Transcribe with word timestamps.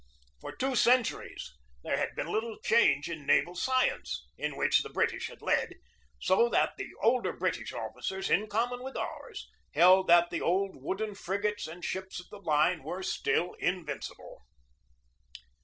For 0.39 0.51
two 0.51 0.75
centuries 0.75 1.53
there 1.83 1.97
had 1.97 2.15
been 2.15 2.25
little 2.25 2.57
change 2.63 3.07
in 3.07 3.23
naval 3.27 3.53
science, 3.53 4.27
in 4.35 4.55
which 4.57 4.81
the 4.81 4.89
British 4.89 5.27
had 5.27 5.43
led; 5.43 5.75
so 6.19 6.49
that 6.49 6.73
the 6.75 6.87
older 7.03 7.31
Brit 7.31 7.59
ish 7.61 7.71
officers, 7.71 8.27
in 8.31 8.47
common 8.47 8.81
with 8.81 8.97
ours, 8.97 9.47
held 9.75 10.07
that 10.07 10.31
the 10.31 10.41
old 10.41 10.81
wooden 10.81 11.13
frigates 11.13 11.67
and 11.67 11.85
ships 11.85 12.19
of 12.19 12.31
the 12.31 12.39
line 12.39 12.81
were 12.81 13.03
still 13.03 13.53
in 13.59 13.85
vincible. 13.85 14.41